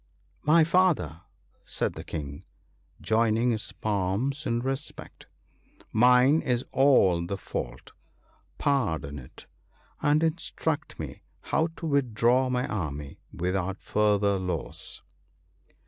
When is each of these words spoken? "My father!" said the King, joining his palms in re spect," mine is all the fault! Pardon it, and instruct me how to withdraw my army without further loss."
"My 0.55 0.63
father!" 0.63 1.21
said 1.63 1.93
the 1.93 2.03
King, 2.03 2.43
joining 3.01 3.51
his 3.51 3.71
palms 3.71 4.47
in 4.47 4.61
re 4.61 4.75
spect," 4.75 5.27
mine 5.91 6.41
is 6.41 6.65
all 6.71 7.23
the 7.27 7.37
fault! 7.37 7.91
Pardon 8.57 9.19
it, 9.19 9.45
and 10.01 10.23
instruct 10.23 10.97
me 10.97 11.21
how 11.41 11.67
to 11.75 11.85
withdraw 11.85 12.49
my 12.49 12.65
army 12.67 13.19
without 13.31 13.79
further 13.79 14.39
loss." 14.39 15.03